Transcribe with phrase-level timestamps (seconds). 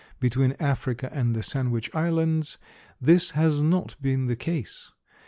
[0.19, 2.57] Between Africa and the Sandwich Islands
[2.99, 4.89] this has not been the case.